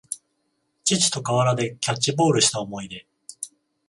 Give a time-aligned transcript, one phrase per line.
[0.83, 3.05] 父と河原でキャッチボールした思い出